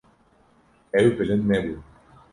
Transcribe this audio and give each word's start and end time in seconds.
Ew 1.01 1.09
bilind 1.17 1.43
nebû. 1.51 1.75